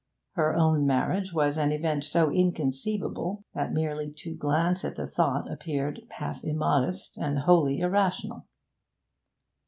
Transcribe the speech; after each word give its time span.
Her 0.31 0.55
own 0.55 0.87
marriage 0.87 1.31
was 1.31 1.59
an 1.59 1.71
event 1.71 2.05
so 2.05 2.31
inconceivable 2.31 3.45
that 3.53 3.71
merely 3.71 4.11
to 4.13 4.33
glance 4.33 4.83
at 4.83 4.95
the 4.95 5.05
thought 5.05 5.47
appeared 5.51 6.01
half 6.17 6.43
immodest 6.43 7.19
and 7.19 7.37
wholly 7.37 7.81
irrational. 7.81 8.47